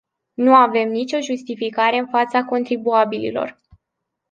[0.33, 3.61] Nu avem nicio justificare în fața contribuabililor.